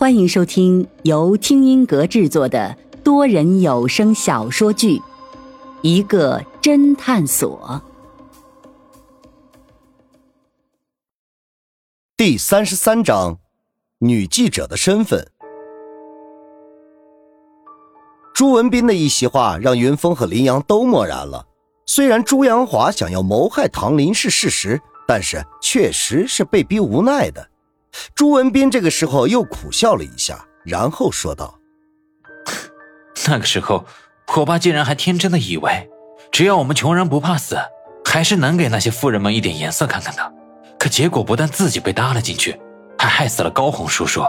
[0.00, 4.96] 欢迎收听由听音阁制作的多人有声小说剧
[5.82, 7.82] 《一个侦探所》
[12.16, 13.38] 第三十三章：
[13.98, 15.30] 女记者的身份。
[18.32, 21.46] 朱文斌的一席话让云峰和林阳都默然了。
[21.84, 27.49] 虽然朱阳华想要谋害唐林是事实，但是确实是被逼无奈的。
[28.14, 31.58] 朱文斌这个时候又苦笑了一下，然后说道
[33.26, 33.84] ：“那个时候，
[34.36, 35.88] 我爸竟然还天真的以为，
[36.30, 37.58] 只要我们穷人不怕死，
[38.04, 40.32] 还是能给那些富人们一点颜色看看的。
[40.78, 42.58] 可结果不但自己被搭了进去，
[42.98, 44.22] 还害死了高红叔叔。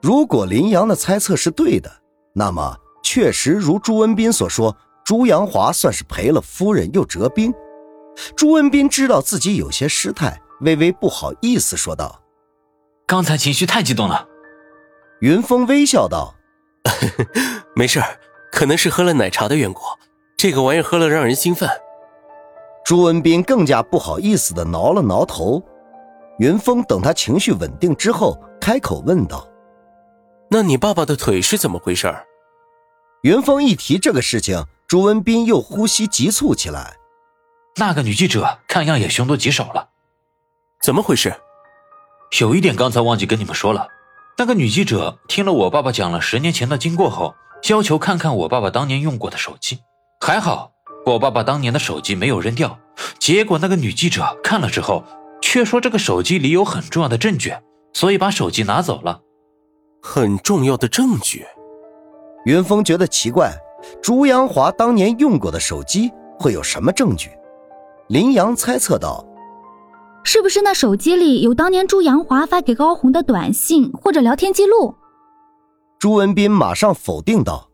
[0.00, 1.90] 如果林阳的猜测是对的，
[2.34, 7.52] 那么确实如朱文斌所说，朱阳华算是赔了夫人又折兵。”
[8.36, 12.21] 朱文斌知道自己有些失态，微微不好意思说道。
[13.12, 14.26] 刚才情绪太激动了，
[15.20, 16.34] 云峰微笑道
[17.76, 18.02] ：“没事
[18.50, 19.82] 可能是喝了奶茶的缘故，
[20.34, 21.68] 这个玩意喝了让人兴奋。”
[22.86, 25.62] 朱文斌更加不好意思的挠了挠头。
[26.38, 29.46] 云峰等他情绪稳定之后，开口问道
[30.48, 32.10] ：“那你爸爸的腿是怎么回事？”
[33.24, 36.96] 云峰一提这个事情，朱文斌又呼吸急促起来。
[37.76, 39.90] 那个女记者看样也凶多吉少了，
[40.80, 41.34] 怎么回事？
[42.40, 43.86] 有一点刚才忘记跟你们说了，
[44.38, 47.34] 那个女记者听了我爸爸讲了十年前的经过后，
[47.68, 49.78] 要求看看我爸爸当年用过的手机。
[50.20, 50.72] 还好
[51.04, 52.78] 我爸爸当年的手机没有扔掉，
[53.18, 55.04] 结果那个女记者看了之后，
[55.42, 57.52] 却说这个手机里有很重要的证据，
[57.92, 59.20] 所以把手机拿走了。
[60.00, 61.44] 很重要的证据？
[62.46, 63.52] 云峰觉得奇怪，
[64.02, 67.30] 朱阳华当年用过的手机会有什么证据？
[68.08, 69.22] 林阳猜测道。
[70.24, 74.94] 是不是那手机里有当年朱阳华发给高红的短信或者聊天记录？
[75.98, 77.68] 朱文斌马上否定道：“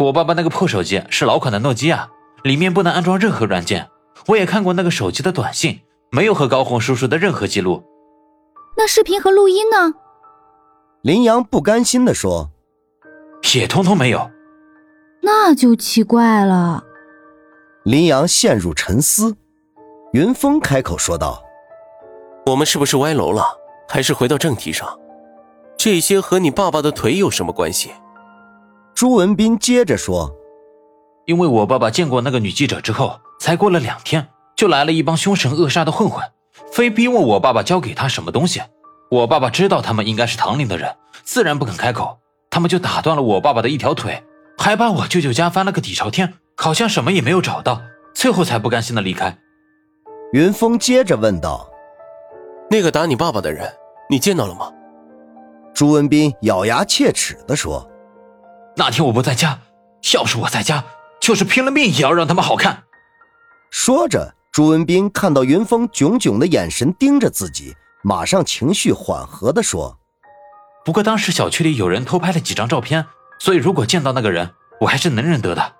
[0.00, 2.08] 我爸爸那个破手机是老款的诺基亚，
[2.42, 3.88] 里面不能安装任何软件。
[4.26, 7.82] 我也看过那个手机的短信，没有和高红叔叔的任何记录。
[8.76, 9.94] 那视频和录音呢？”
[11.02, 12.50] 林阳不甘心地说
[13.54, 14.30] ：“也通通没有。”
[15.22, 16.84] 那就奇怪了。
[17.84, 19.36] 林阳陷入沉思，
[20.12, 21.42] 云峰开口说道。
[22.48, 23.44] 我们是不是歪楼了？
[23.86, 24.88] 还是回到正题上？
[25.76, 27.90] 这些和你爸爸的腿有什么关系？
[28.94, 30.34] 朱文斌接着说
[31.28, 34.26] ：“因为我爸爸见过那个女记者之后，才过了两天，
[34.56, 36.24] 就来了一帮凶神恶煞的混混，
[36.72, 38.62] 非逼问我爸爸交给他什么东西。
[39.10, 42.18] 我爸爸知道他们应该是唐林的人，自然不肯开口。
[42.48, 44.24] 他们就打断了我爸爸的一条腿，
[44.56, 47.82] 还把我舅舅家翻了个底朝天，好像什么也没有找到，
[48.14, 49.36] 最后才不甘心的离开。”
[50.32, 51.68] 云峰接着问道。
[52.70, 53.66] 那个打你爸爸的人，
[54.10, 54.70] 你见到了吗？
[55.72, 57.88] 朱文斌咬牙切齿地说
[58.76, 59.58] ：“那天我不在家，
[60.12, 60.84] 要是我在家，
[61.18, 62.82] 就是拼了命也要让他们好看。”
[63.70, 69.98] 说着，朱文斌看到云峰炯炯的眼神盯着自己，马上情绪缓和地说
[70.84, 73.06] ：“不过当时小区里有人偷拍了几张照片，
[73.38, 75.72] 所以如果见到那个人，我还是能认得的。”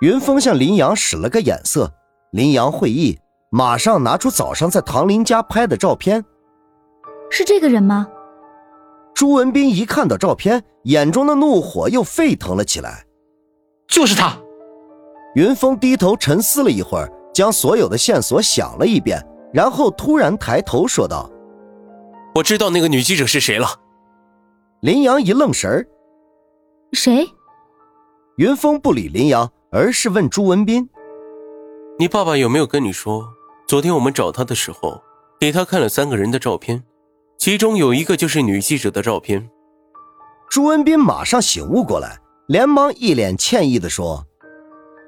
[0.00, 1.92] 云峰向林阳使了个眼色，
[2.32, 3.20] 林阳会意。
[3.54, 6.24] 马上拿出早上在唐林家拍的照片，
[7.28, 8.08] 是这个人吗？
[9.12, 13.04] 朱文斌一看到照片，眼中的怒火又沸腾了起来。
[13.86, 14.34] 就是他。
[15.34, 21.30] 云峰低头沉思了一会儿，将所有的线索想了一遍，然后突然抬头说道
[22.34, 23.68] ：“我知道那个女记者是谁了。”
[24.80, 25.86] 林阳一愣神儿
[26.94, 27.28] ：“谁？”
[28.38, 30.88] 云峰不理林阳，而是问朱文斌
[32.00, 33.28] ：“你爸爸有没有跟你说？”
[33.72, 35.02] 昨天我们找他的时候，
[35.40, 36.84] 给他看了三个人的照片，
[37.38, 39.48] 其中有一个就是女记者的照片。
[40.50, 42.18] 朱文斌马上醒悟过来，
[42.48, 44.26] 连忙一脸歉意地说：“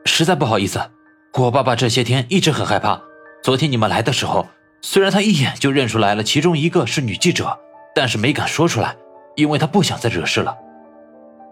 [0.07, 0.81] 实在不好意思，
[1.35, 2.99] 我爸爸这些天一直很害怕。
[3.43, 4.47] 昨天你们来的时候，
[4.81, 7.55] 虽然他一眼就认出来了其中一个是女记者，
[7.95, 8.97] 但是没敢说出来，
[9.37, 10.57] 因为他不想再惹事了。”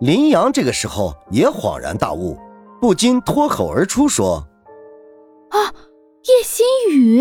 [0.00, 2.38] 林阳这个时候也恍然大悟，
[2.81, 4.48] 不禁脱口而出说
[5.52, 5.75] ：“啊！”
[6.24, 7.20] 叶新宇，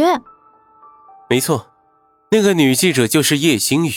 [1.27, 1.65] 没错，
[2.29, 3.91] 那个女记者就是叶新宇。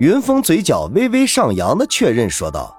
[0.00, 2.76] 云峰嘴角微微上扬的确认说道：“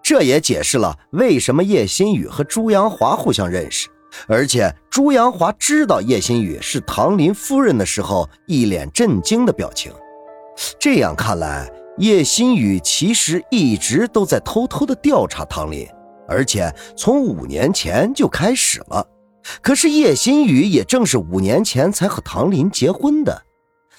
[0.00, 3.88] 这也解释了为什么叶新宇和朱阳华互相认识，
[4.28, 9.92] 而且朱阳华知道叶新宇是唐林夫人的时候一脸震惊的表情。
[10.78, 11.68] 这样看来，
[11.98, 15.84] 叶新宇其实一直都在偷偷的调查唐林，
[16.28, 19.04] 而且从五年前就开始了。”
[19.60, 23.42] 可是叶新宇也正是五年前才和唐林结婚的，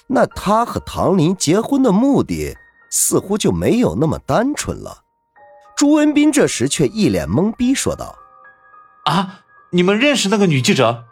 [0.06, 2.56] 那他和唐林结婚的目的
[2.90, 5.02] 似乎就没有那么单纯了。
[5.76, 8.16] 朱文斌这时却一脸懵逼，说道
[9.06, 9.40] ：“啊，
[9.70, 11.04] 你们认识那个女记者？”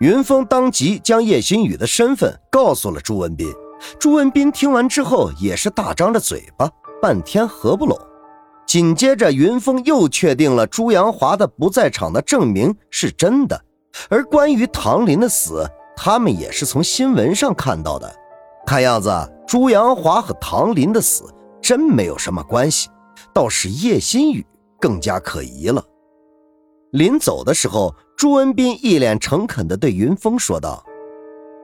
[0.00, 3.52] 云峰当即将叶新宇的身份告诉了朱文斌。
[3.98, 6.68] 朱文斌听完之后也是大张着嘴巴，
[7.00, 7.98] 半天合不拢。
[8.68, 13.58] 紧接着，云峰又确定了朱阳华的不在场的证明是真的，
[14.10, 15.66] 而关于唐林的死，
[15.96, 18.14] 他们也是从新闻上看到的。
[18.66, 19.10] 看样子，
[19.46, 21.24] 朱阳华和唐林的死
[21.62, 22.90] 真没有什么关系，
[23.32, 24.44] 倒是叶新宇
[24.78, 25.82] 更加可疑了。
[26.90, 30.84] 临走的时候，朱文斌一脸诚恳地对云峰说道：“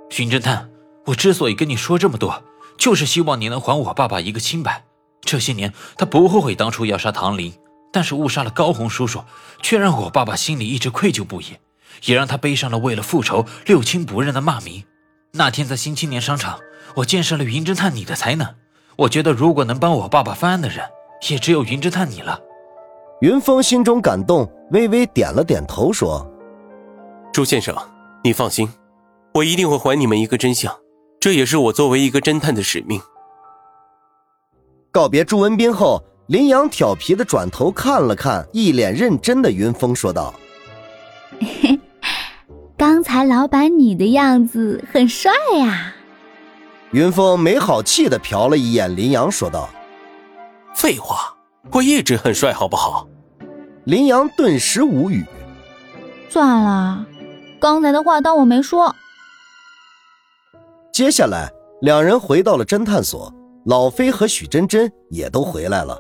[0.09, 0.71] 寻侦探，
[1.05, 2.43] 我之所以跟你说这么多，
[2.79, 4.87] 就是希望你能还我爸爸一个清白。
[5.25, 7.53] 这些年，他不后悔当初要杀唐林，
[7.93, 9.23] 但是误杀了高红叔叔，
[9.63, 11.57] 却让我爸爸心里一直愧疚不已，
[12.05, 14.85] 也让他背上了为了复仇六亲不认的骂名。
[15.33, 16.59] 那天在新青年商场。”
[16.97, 18.47] 我见识了云侦探你的才能，
[18.95, 20.79] 我觉得如果能帮我爸爸翻案的人，
[21.29, 22.39] 也只有云侦探你了。
[23.21, 26.25] 云峰心中感动，微微点了点头，说
[27.35, 27.77] ：“朱先生，
[28.23, 28.69] 你放心，
[29.33, 30.73] 我一定会还你们一个真相，
[31.19, 33.01] 这也是我作为一个侦探的使命。”
[34.95, 40.33] 告别朱文斌后，林阳调皮的转头看了看一脸认真的云峰，说道
[42.79, 45.93] ：“刚才老板你的样子很帅呀。”
[46.95, 49.69] 云峰没好气的瞟了一眼林阳，说道
[50.77, 51.35] ：“废话，
[51.73, 53.09] 我一直很帅，好不好？”
[53.87, 55.25] 林阳顿时无语。
[56.29, 57.05] 算了，
[57.59, 58.95] 刚才的话当我没说。
[60.93, 61.51] 接下来，
[61.81, 63.35] 两人回到了侦探所，
[63.67, 65.99] 老飞和许真真也都回来了。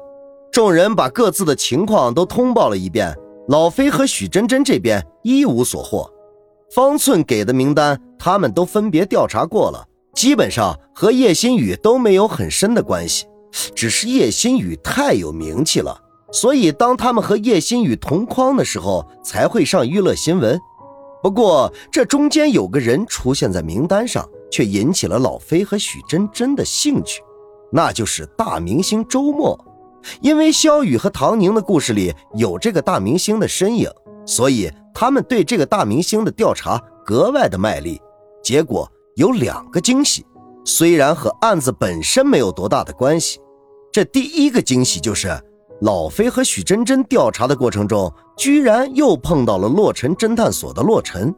[0.52, 3.14] 众人把各自的情况都通报了一遍。
[3.48, 6.10] 老飞和许真真这边一无所获，
[6.74, 9.86] 方寸给的名单他们都分别调查过了。
[10.14, 13.26] 基本上和叶新宇都没有很深的关系，
[13.74, 16.00] 只是叶新宇太有名气了，
[16.32, 20.58] 所以当他们和叶新宇同框的时候才会上娱乐新闻。
[21.22, 27.20] 不过这中间有个人出现在名单上，却引起了老飞和许真真的兴趣，
[27.74, 29.58] 那就是大明星周末。
[30.22, 33.90] 因为肖雨和唐宁的故事里有这个大明星的身影，
[34.24, 38.00] 所以他们对这个大明星的调查格外的卖力。
[38.42, 38.88] 结果。
[39.16, 40.26] 有两个惊喜，
[40.64, 43.38] 虽然和案子本身没有多大的关系。
[43.92, 45.28] 这第一个惊喜就是
[45.82, 51.32] 老飞和许真真调查的过程中，居然又碰到了洛尘侦探所的洛尘，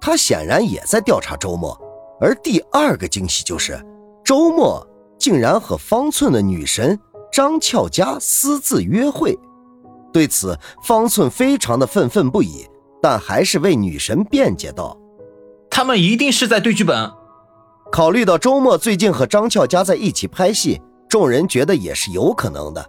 [0.00, 1.76] 他显然也在调查周末。
[2.20, 3.76] 而第二个惊喜就是
[4.24, 4.86] 周末
[5.18, 6.98] 竟然和方寸的女神
[7.32, 9.38] 张俏佳私自约会。
[10.12, 12.66] 对此，方寸非常的愤愤不已，
[13.02, 14.96] 但还是为女神辩解道。
[15.70, 17.10] 他们一定是在对剧本。
[17.92, 22.84] 考虑到周末最近和张俏佳在一起拍戏，众人觉得也是有可能的。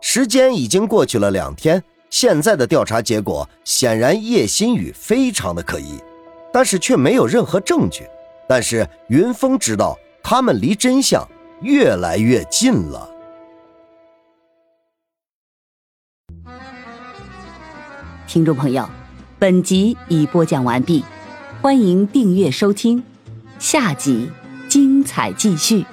[0.00, 6.00] 时间已经过去了两天，现在的调查结果显然叶新宇非常的可疑，
[6.52, 8.04] 但是却没有任何证据。
[8.48, 11.26] 但是云峰知道，他们离真相
[11.62, 13.08] 越来越近了。
[18.26, 18.88] 听众朋友，
[19.38, 21.04] 本集已播讲完毕。
[21.60, 23.02] 欢迎订阅收听，
[23.58, 24.30] 下集
[24.68, 25.84] 精彩继续。